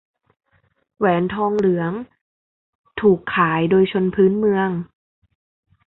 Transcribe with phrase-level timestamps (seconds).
[0.97, 1.91] แหวนทองเหลือง
[2.99, 4.69] ถูกขายโดยชนพื้นเมือง